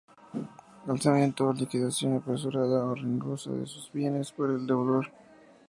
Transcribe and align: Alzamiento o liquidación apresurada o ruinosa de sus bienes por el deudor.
Alzamiento 0.93 1.39
o 1.45 1.53
liquidación 1.61 2.11
apresurada 2.15 2.85
o 2.89 2.91
ruinosa 3.01 3.51
de 3.59 3.65
sus 3.71 3.85
bienes 3.97 4.27
por 4.35 4.47
el 4.55 4.61
deudor. 4.69 5.05